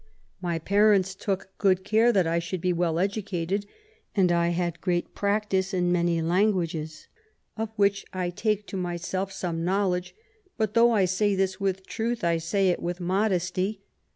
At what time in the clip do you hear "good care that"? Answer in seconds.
1.59-2.25